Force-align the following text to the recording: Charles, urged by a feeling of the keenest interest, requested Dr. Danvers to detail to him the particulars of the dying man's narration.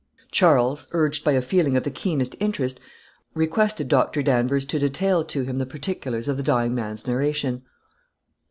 Charles, 0.31 0.87
urged 0.93 1.23
by 1.23 1.33
a 1.33 1.43
feeling 1.43 1.77
of 1.77 1.83
the 1.83 1.91
keenest 1.91 2.35
interest, 2.39 2.79
requested 3.35 3.87
Dr. 3.87 4.23
Danvers 4.23 4.65
to 4.65 4.79
detail 4.79 5.23
to 5.25 5.43
him 5.43 5.59
the 5.59 5.65
particulars 5.67 6.27
of 6.27 6.37
the 6.37 6.41
dying 6.41 6.73
man's 6.73 7.05
narration. 7.05 7.61